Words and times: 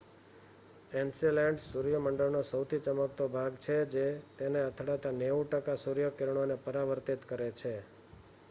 Enceladus 0.91 1.65
સૂર્ય 1.65 1.99
મંડળનો 1.99 2.41
સહુથી 2.41 2.79
ચમકતો 2.79 3.27
ભાગ 3.27 3.53
છે 3.57 3.77
જે 3.87 4.05
તેને 4.37 4.59
અથડાતા 4.61 5.13
90 5.19 5.45
ટકા 5.51 5.75
સૂર્યકિરણોને 5.75 6.55
પરાવર્તિત 6.63 7.21
કરે 7.25 7.49
છે 7.53 7.73